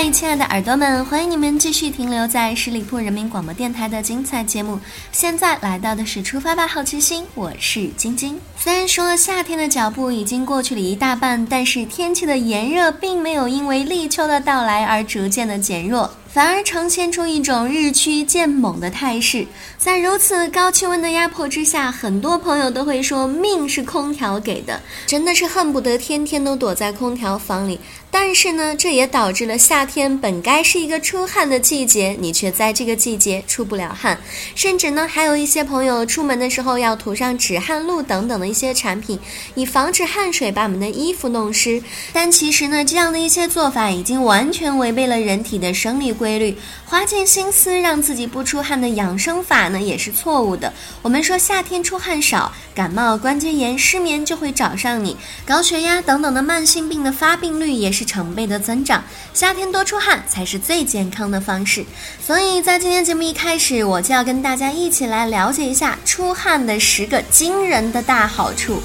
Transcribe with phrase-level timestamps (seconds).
[0.00, 4.78] 嗨，亲爱的耳朵们，欢迎你们继续停留在十里铺人民广播电台的精彩节目。
[5.10, 8.38] 现在来到的是出发吧，好奇心，我是晶晶。
[8.56, 16.08] 虽然说夏天的脚步已经过去了一大半，但是天气的炎热并没有因为立秋的到来而逐渐的减弱。
[16.28, 19.46] 反而呈现出一种日趋渐猛的态势。
[19.78, 27.80] 在如此高气温的压迫之下，很多朋友都会说命是空调给的，真的是恨不得天天都躲在空调房里。
[28.10, 34.18] 但是呢，这也导致了夏天本该是一个出汗的季节，你却在这个季节出不了汗，
[34.54, 39.18] 甚至呢，还有一些朋友出门的时候要涂上止汗露等等的一些产品，
[39.54, 41.82] 以防止汗水把我们的衣服弄湿。
[42.12, 46.38] 但其实呢，这样的一些做法已经完全违背了人体的生理规。
[46.38, 50.72] 律，花尽心思让自己不出汗的养生法呢，也是错误的。
[51.02, 59.02] 我们说夏天出汗少，感冒、关节炎、失眠就会找上你，高血压等等的慢性病的发病率也是是成倍的增长。
[59.34, 61.84] 夏天多出汗才是最健康的方式。
[62.24, 68.80] 所以在今天节目一开始，我就要跟大家一起来了解一下出汗的十个惊人的大好处。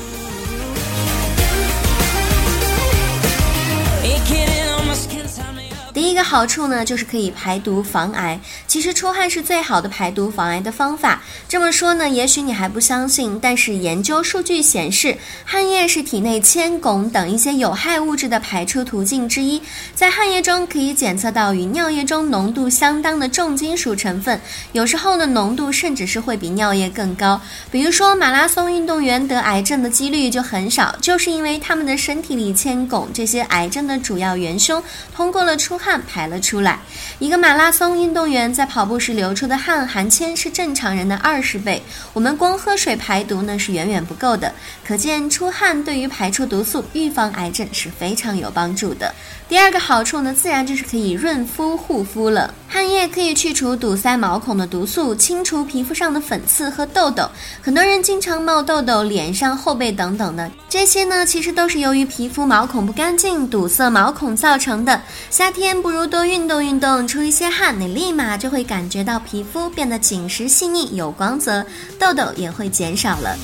[6.03, 8.37] 第一个好处呢，就是可以排毒防癌。
[8.67, 11.21] 其实出汗是最好的排毒防癌的方法。
[11.47, 19.61] 这么说呢，也许你还不相信，但是研究数据显示，汗液是体内铅、汞等一些有害物质的排出途径之一。
[19.95, 24.37] 在汗液中可以检测到与尿液中浓度相当的重金属成分，
[24.73, 27.39] 有时候呢浓度甚至是会比尿液更高。
[27.71, 34.83] 比如说马拉松运动员得癌症的几率就很少，就是因为他们的身体里铅、汞这些癌症的主要元凶
[35.15, 36.79] 通过了出汗排了出来。
[37.19, 41.81] 一个马拉松运动员在跑步时流出的汗含铅是正常人的二十倍。
[42.13, 44.53] 我们光喝水排毒呢是远远不够的，
[44.85, 49.13] 可见出汗对于排出毒素、预防癌症是非常有帮助的。
[49.49, 52.53] 第二个好处呢，自然就是可以润肤护肤了。
[52.67, 57.29] 汗液可以去除堵塞毛孔的毒素，清除皮肤上的粉刺和痘痘。
[57.61, 64.99] 很多人经常冒痘痘，脸上、后背等等的，这些呢其实都是由于皮肤毛孔不干净、堵塞毛孔造成的。
[65.29, 71.65] 夏天不如多运动运动，出一些汗，你立马就会感觉到皮肤变得紧实细腻、有光泽，
[71.99, 73.37] 痘痘也会减少了。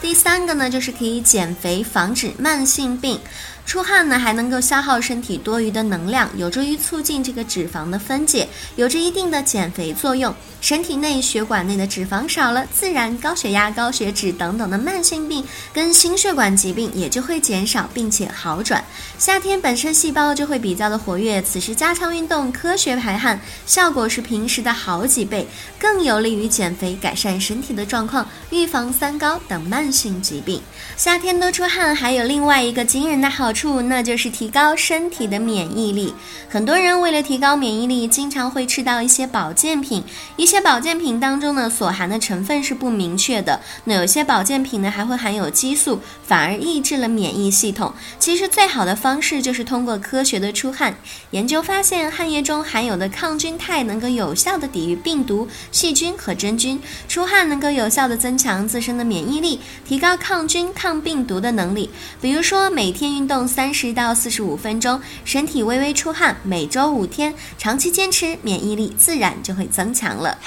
[0.00, 3.20] 第三个呢，就是可以减肥，防止慢性病。
[3.68, 10.34] 出汗呢，还能够消耗身体多余的能量，有助于促进这个脂肪的分解，有着一定的减肥作用。
[10.62, 18.82] 身体内血管内的脂肪少了，自然高血压、高血脂等等的慢性病跟心血管疾病也就会减少并且好转。
[19.18, 25.46] 夏天本身细胞就会比较的活跃，此时加强运动，科学排汗，效果是平时的好几倍，
[25.78, 30.62] 更有利于减肥，改善身体的状况，预防三高等慢性疾病。
[30.96, 33.82] 夏天多出汗还有另外一个惊人的好处。
[33.88, 36.14] 那就是提高身体的免疫力。
[36.48, 40.04] 很多人为了提高免疫力，经常会吃到一些保健品。
[40.36, 43.60] 一些保健品当中呢，所含的成分是不明确的。
[43.84, 47.92] 那有些保健品呢，还会含有激素，反而抑制了免疫系统。
[48.20, 50.94] 其实最好的方式就是通过科学的出汗。
[51.32, 56.80] 研究发现，汗液中含有的抗菌肽能够有效的抵御病毒、细菌和真菌。
[57.08, 61.90] 出汗能够有效的增强自身的免疫力，提高抗菌、抗病毒的能力。
[62.20, 63.47] 比如说，每天运动。
[63.48, 70.38] 三十到四十五分钟，身体微微出汗，每周五天，长期坚持，免疫力自然就会增强了。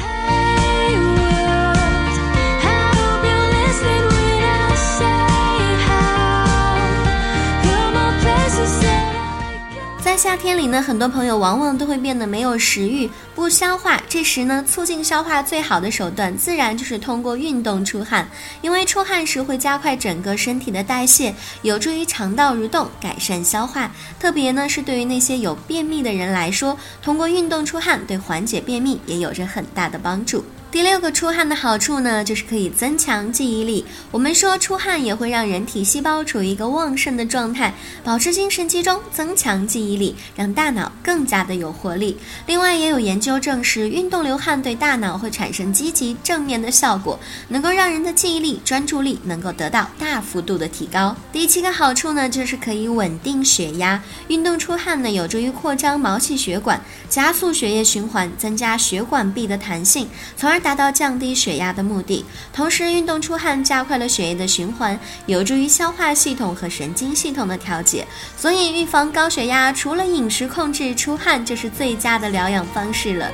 [10.22, 14.00] 夏天里呢，很多朋友往往都会变得没有食欲、不消化。
[14.08, 18.30] 这时呢，促进消化最好的手段，自然就是通过运动出汗。
[18.62, 23.92] 因为出汗时会加快整个身体的代谢，有助于肠道蠕动，改善消化。
[24.20, 30.46] 特别呢，是对于那些有便秘的人来说，通过运动出汗，对缓解便秘也有着很大的帮助。
[30.72, 33.84] 第六个出汗的好处呢，就是可以增强记忆力。
[34.10, 37.74] 我们说出汗也会让人体细胞处于一个旺盛的状态，
[38.06, 42.16] 保持精神集中，增强记忆力，让大脑更加的有活力。
[42.46, 47.20] 另外，也有研究证实，运动流汗对大脑会产生积极正面的效果，
[47.50, 51.14] 能够让人的记忆力、专注力能够得到大幅度的提高。
[51.34, 54.02] 第七个好处呢，就是可以稳定血压。
[54.30, 56.80] 运动出汗呢，有助于扩张毛细血管，
[57.10, 60.08] 加速血液循环，增加血管壁的弹性，
[60.38, 60.61] 从而。
[60.62, 62.24] 达到降低血压的目的。
[62.54, 68.08] 同时，运动出汗加快了血液的循环，有助于消化系统和神经系统的调节。
[68.38, 73.30] 所以，预防高血压，除了饮食控制，出汗就是最佳的疗养方式了。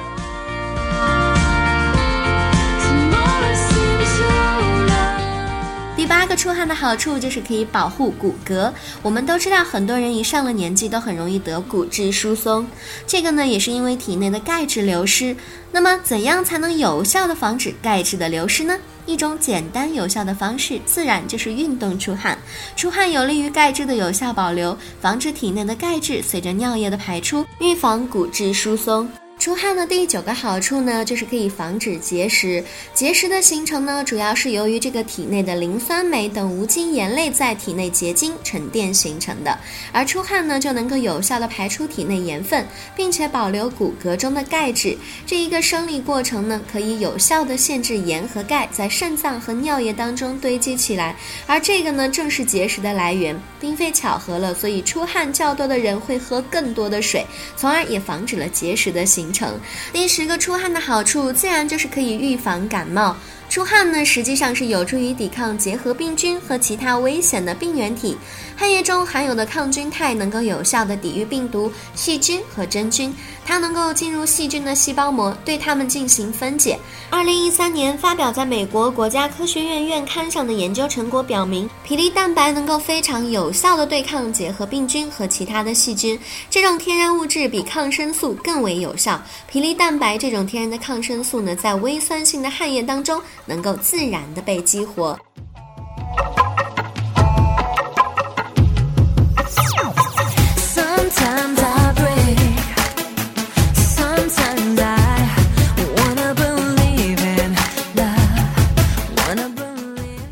[6.67, 8.71] 的好处就是可以保护骨骼。
[9.01, 12.67] 我们都知道，很多人一上了年纪都很容易得骨质疏松，
[13.05, 15.35] 这个呢也是因为体内的钙质流失。
[15.71, 18.77] 那么，怎样才能有效的防止钙质的流失呢？
[19.05, 22.37] 一种简单有效的方式，自然就是运动出汗。
[22.75, 29.09] 出汗有利于钙质的有效保留，防止体内的钙质随着尿液的排出，预防骨质疏松。
[29.39, 32.63] 出汗的第九个好处呢，就是可以防止结石。
[32.93, 39.57] 结石的形成呢，主要是由于这个体内的磷酸镁等无机盐类在体内结晶沉淀形成的。
[39.91, 44.97] 而出汗呢，就能够有效的排出体内盐分，并且保留骨骼中的钙质。
[45.25, 51.15] 这一个生理过程呢，可以有效的限制盐和钙在肾脏和尿液当中堆积起来。
[51.45, 54.53] 而这个呢，正是结石的来源，并非巧合了。
[54.55, 57.23] 所以出汗较多的人会喝更多的水，
[57.55, 59.59] 从而也防止了结石的形成
[59.91, 63.15] 第十个出汗的好处，自然就是可以预防感冒。
[63.49, 68.17] 出汗呢，实际上是有助于抵抗结核病菌和其他危险的病原体。
[68.55, 73.13] 汗液中含有的抗菌肽能够有效的抵御病毒、细菌和真菌，
[73.45, 76.77] 它能够进入细菌的细胞膜，对它们进行分解。
[77.09, 86.19] 二零一三年发表在美国国家科学院院刊上的研究成果表明，皮粒蛋白能够非常有效的对抗结核病菌和其他的细菌。
[86.49, 89.21] 这种天然物质比抗生素更为有效。
[89.49, 93.21] 皮粒蛋白这种天然的抗生素呢，在微酸性的汗液当中。
[93.47, 95.19] 能够自然的被激活。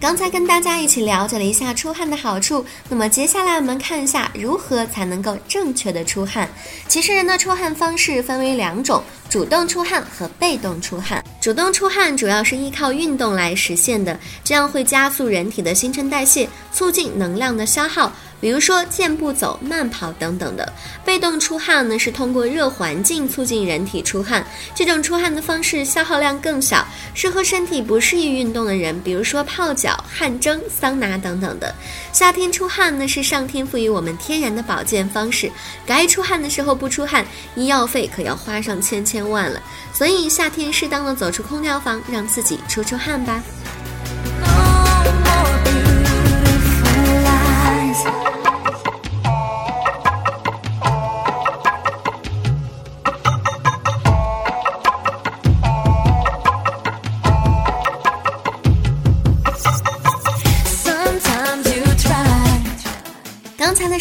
[0.05, 6.47] 刚才跟大家一起了解了一下出汗的好处，那么接下来我们看一下如何才能够正确的出汗。
[6.87, 9.03] 其实人的出汗方式分为两种。
[9.27, 18.13] 主动出汗和被动出汗，主动出汗主要是依靠运动来实现的，这样会加速人体的新陈代谢，促进能量的消耗。
[18.39, 20.71] 比如说健步走、慢跑等等的。
[21.03, 31.73] 被动出汗呢，是通过热环境促进人体出汗，这种出汗的方式消耗量更小，适合身体不适宜运动的人，比如说泡脚、汗蒸、桑拿等等的。
[32.11, 35.51] 夏天出汗呢，是上天赋予我们天然的保健方式，
[35.85, 39.61] 该出汗的时候不出汗，医药费可要花上千千万了。
[39.93, 43.41] 所以夏天适当的走出空调房，让自己出出汗吧。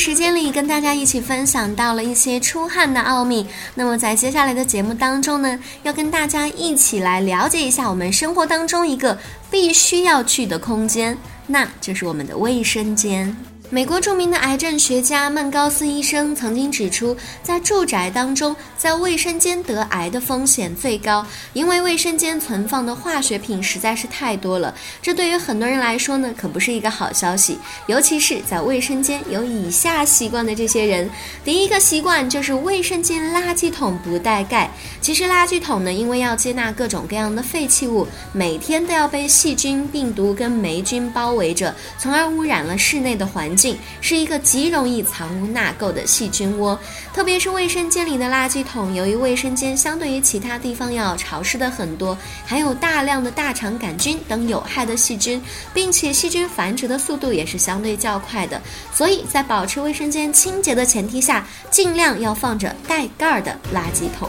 [0.05, 9.19] 时间里跟大家一起分享到了一些出汗的奥秘，那么在接下来的节目当中呢，要跟大家一起来了解一下我们生活当中一个
[9.51, 11.17] 必须要去的空间，
[11.47, 13.35] 那就是我们的卫生间。
[13.75, 24.73] 美国著名的癌症学家曼高斯医生曾经指出，在住宅当中，在卫生间得癌的风险最高，因为卫生间存放的化学品实在是太多了。
[25.03, 27.59] 这对于很多人来说呢，可不是一个好消息，
[27.89, 31.11] 尤其是在卫生间有以下习惯的这些人。
[31.45, 34.71] 第一个习惯就是卫生间垃圾桶不带盖。
[35.01, 43.64] 其实垃圾桶呢，因为要接纳各种各样的废弃物，每天都要被细菌、病毒跟霉菌包围着，从而污染了室内的环境。
[44.01, 46.77] 是一个极容易藏污纳垢的细菌窝，
[47.13, 48.93] 特别是卫生间里的垃圾桶。
[48.93, 55.41] 由于卫生间相对于其他地方要潮湿的很多，含有大量的大肠杆菌等有害的细菌，
[55.73, 58.61] 并且细菌繁殖的速度也是相对较快的。
[58.93, 64.29] 所以在保持卫生间清洁的前提下，尽量要放着带盖儿的垃圾桶。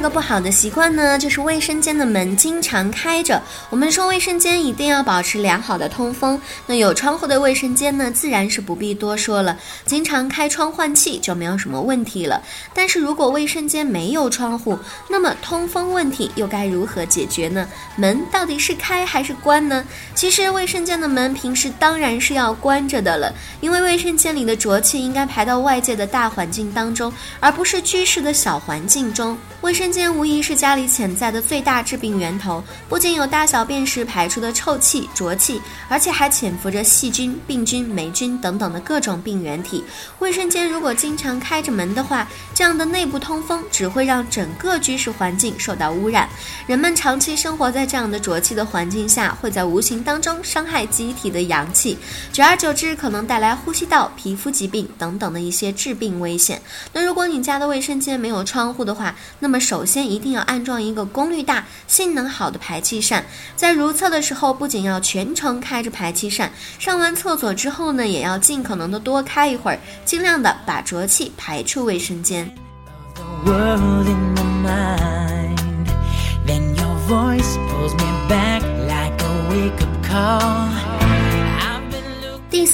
[0.00, 3.38] 二个不好的习惯呢，就是卫生间的门经常开着。
[3.68, 9.54] 我们说卫生间一定要保持良好的通风，那有窗户的卫生间呢，自然是不必多说了，
[9.84, 12.42] 经常开窗换气就没有什么问题了。
[12.72, 14.78] 但是如果卫生间没有窗户，
[15.10, 17.68] 那么通风问题又该如何解决呢？
[17.96, 19.84] 门到底是开还是关呢？
[20.14, 23.30] 其实卫生间的门平时当然是要关着的了，
[23.60, 29.36] 因为卫生间里的浊气应该排到外界的大环境当中，而不是居室的小环境中。
[29.60, 39.84] 卫生间无疑是家里潜在的最大致病源头，不仅有大小便时排出的臭气、浊气，而且还潜伏着细菌、病菌、霉菌等等的各种病原体。
[40.18, 46.28] 卫生间如果经常开着门的话，这样的内部通风只会让整个居室环境受到污染。
[46.66, 51.98] 人们长期生活在这样的浊气的环境下，会在无形当中伤害机体的阳气，
[52.32, 56.60] 久而久之可能带来呼吸道、皮肤疾病等等的一些致病危险。
[56.92, 63.24] 那如果你家的卫生间没有窗户的话，那么首首先一定要安装一个功率大、性能好的排气扇。
[63.56, 72.54] 在如厕的时候，不仅要全程开着排气扇，上完厕所之后呢，也要尽可能的多开一会儿，尽量的把浊气排出卫生间。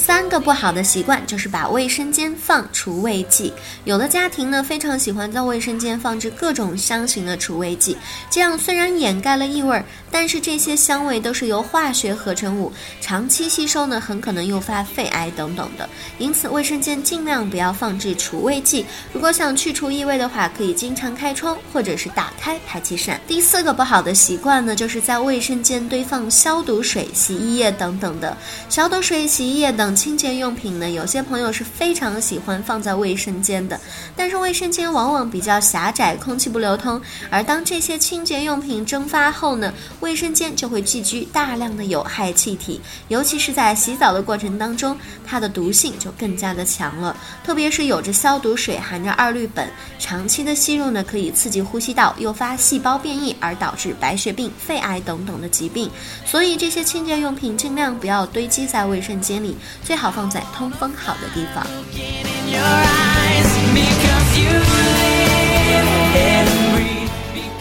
[0.06, 3.52] 三个不好的习惯就是把卫生间放除味剂。
[3.82, 7.98] 有的家庭呢非常喜欢在卫生间放置各种香型的除味剂，
[8.30, 15.88] 这样虽然掩盖了异味，但是这些香味都是由化学合成物，长期吸收呢很可能诱发肺癌等等的。
[16.18, 18.86] 因此，卫生间尽量不要放置除味剂。
[19.12, 23.20] 如果想去除异味的话，可以经常开窗或者是打开排气扇。
[23.26, 28.36] 第四个不好的习惯呢，就是在卫生间堆放消毒水、洗衣液等等的
[28.68, 29.66] 消毒水、洗衣液。
[29.72, 33.80] 等清洁用品呢，有些朋友是非常喜欢放在卫生间的，
[34.14, 37.00] 但是卫生间往往比较狭窄，空气不流通。
[37.30, 47.16] 而当这些清洁用品蒸发后呢，卫生间就会聚居大量的有害气体，尤其是在洗澡的过程当中，它的毒性就更加的强了。
[47.42, 49.66] 特别是有着消毒水含着二氯苯，
[49.98, 55.90] 长期的吸入呢，可以刺激呼吸道，诱发细胞变异，而导致白血病、肺癌等等的疾病。
[56.26, 59.56] 所以这些清洁用品尽量不要堆积在卫生间里。
[59.87, 61.64] 最好放在通风好的地方。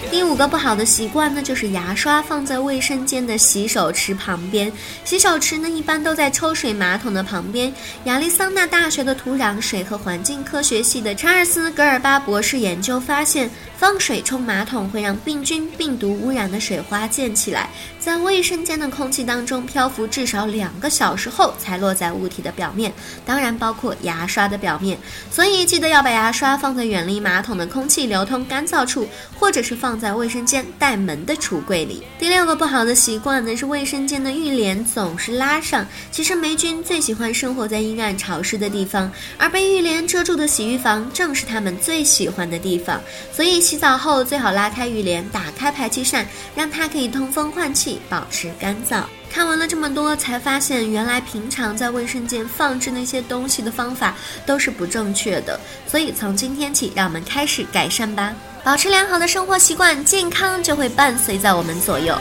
[0.09, 4.71] 第五个不好的习惯呢，就是牙刷放在卫生间的洗手池旁边。
[5.03, 7.71] 洗手池呢，一般都在抽水马桶的旁边。
[8.05, 13.47] 亚利桑那大学的土壤水和环境科学系的查尔斯·格尔巴博士研究发现。
[13.77, 22.93] 放水冲马桶会让病菌、病毒污染的水花溅起来，在卫生间的空气当中漂浮至少两个小时后才落在物体的表面，
[23.25, 24.97] 当然包括牙刷的表面。
[25.29, 32.01] 所以记得要把牙刷放在远离马桶的空气流通干燥处，或者是放在卫生间带门的橱柜里。
[32.17, 35.85] 第六个不好的习惯呢是卫生间的浴帘总是拉上。
[36.11, 43.01] 其实霉菌最喜欢生活在阴暗潮湿的地方，而被浴帘遮住的洗浴房正是它们最喜欢的地方。
[43.33, 43.65] 所以。
[43.65, 49.03] 洗洗澡后最好拉开浴帘，打开排气扇，让它可以通风换气，保持干燥。
[49.29, 54.15] 看完了这么多，才发现原来平常在卫生间放置那些东西的方法
[54.45, 55.59] 都是不正确的。
[55.85, 62.17] 所以从今天起，让我们开始改善吧，保持良好的生活习惯，健康就会伴随在我们左右。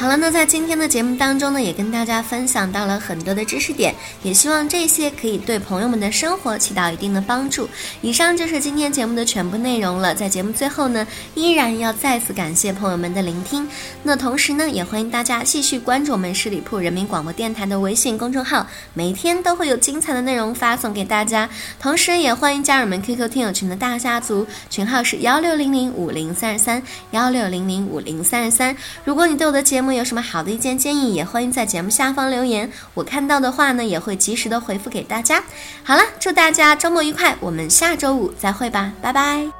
[0.00, 7.68] 好了，那在今天的节目当中呢，也跟大家分享到了很多的知识点，也希望这些可以对朋友们的生活起到一定的帮助。
[8.00, 10.14] 以上就是今天节目的全部内容了。
[10.14, 13.68] 在节目最后呢，依然要再次感谢朋友们的聆听。
[14.02, 21.46] 那同时呢，也欢迎大家继续关注我们十里铺人民广播电台的微信公众号，每天都会有精彩的内容发送给大家。
[21.78, 28.74] 同时，也欢迎加入我们 QQ 听友群的大家族，群号是幺六零零五零三十三幺六零零五零三十三。
[29.04, 32.70] 如果你对我的节目，有什么好的意见建议，也欢迎在节目下方留言。
[32.94, 35.42] 我看到的话呢，也会及时的回复给大家。
[35.84, 39.50] 好了，祝大家周末愉快，我们下周五再会吧，拜拜。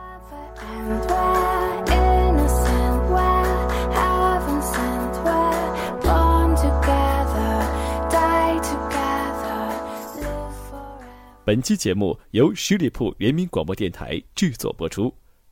[11.42, 15.12] 本期节目由十里铺人民广播电台制作播出。